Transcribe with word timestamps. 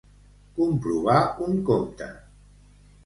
Comprovar 0.59 1.19
un 1.49 1.61
compte. 1.71 2.09